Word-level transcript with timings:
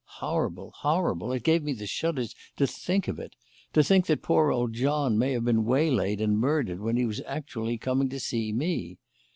Horrible! 0.17 0.71
horrible! 0.77 1.31
It 1.31 1.43
gave 1.43 1.61
me 1.61 1.73
the 1.73 1.85
shudders 1.85 2.33
to 2.57 2.65
think 2.65 3.07
of 3.07 3.19
it 3.19 3.35
to 3.73 3.83
think 3.83 4.07
that 4.07 4.23
poor 4.23 4.49
old 4.49 4.73
John 4.73 5.15
may 5.15 5.31
have 5.33 5.45
been 5.45 5.63
waylaid 5.63 6.19
and 6.21 6.39
murdered 6.39 6.79
when 6.79 6.97
he 6.97 7.05
was 7.05 7.21
actually 7.27 7.77
coming 7.77 8.09
to 8.09 8.19
see 8.19 8.51
me. 8.51 8.97